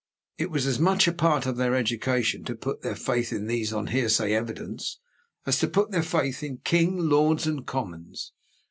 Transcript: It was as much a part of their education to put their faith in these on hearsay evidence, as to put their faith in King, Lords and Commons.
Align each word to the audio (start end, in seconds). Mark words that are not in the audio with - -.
It 0.39 0.49
was 0.49 0.65
as 0.65 0.79
much 0.79 1.07
a 1.07 1.13
part 1.13 1.45
of 1.45 1.57
their 1.57 1.75
education 1.75 2.43
to 2.45 2.55
put 2.55 2.81
their 2.81 2.95
faith 2.95 3.31
in 3.31 3.45
these 3.45 3.71
on 3.71 3.85
hearsay 3.85 4.33
evidence, 4.33 4.97
as 5.45 5.59
to 5.59 5.67
put 5.67 5.91
their 5.91 6.01
faith 6.01 6.41
in 6.41 6.57
King, 6.63 7.07
Lords 7.07 7.45
and 7.45 7.67
Commons. 7.67 8.33